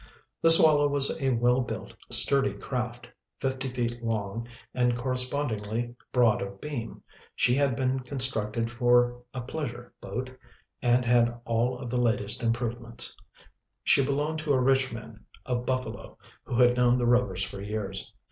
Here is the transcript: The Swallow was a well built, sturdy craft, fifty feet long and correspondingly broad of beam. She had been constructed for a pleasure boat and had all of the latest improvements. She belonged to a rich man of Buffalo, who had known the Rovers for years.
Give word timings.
The 0.41 0.49
Swallow 0.49 0.87
was 0.87 1.21
a 1.21 1.29
well 1.29 1.61
built, 1.61 1.93
sturdy 2.09 2.53
craft, 2.55 3.11
fifty 3.39 3.71
feet 3.71 3.99
long 4.03 4.47
and 4.73 4.97
correspondingly 4.97 5.95
broad 6.11 6.41
of 6.41 6.59
beam. 6.59 7.03
She 7.35 7.53
had 7.53 7.75
been 7.75 7.99
constructed 7.99 8.71
for 8.71 9.21
a 9.31 9.41
pleasure 9.41 9.93
boat 10.01 10.35
and 10.81 11.05
had 11.05 11.39
all 11.45 11.77
of 11.77 11.91
the 11.91 12.01
latest 12.01 12.41
improvements. 12.41 13.15
She 13.83 14.03
belonged 14.03 14.39
to 14.39 14.53
a 14.53 14.59
rich 14.59 14.91
man 14.91 15.23
of 15.45 15.67
Buffalo, 15.67 16.17
who 16.45 16.55
had 16.55 16.77
known 16.77 16.97
the 16.97 17.05
Rovers 17.05 17.43
for 17.43 17.61
years. 17.61 18.11